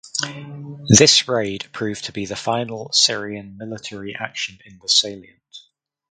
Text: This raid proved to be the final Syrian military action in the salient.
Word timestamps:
This 0.87 1.27
raid 1.27 1.67
proved 1.73 2.05
to 2.05 2.11
be 2.11 2.25
the 2.25 2.35
final 2.35 2.91
Syrian 2.91 3.55
military 3.57 4.15
action 4.15 4.57
in 4.65 4.79
the 4.81 4.89
salient. 4.89 5.57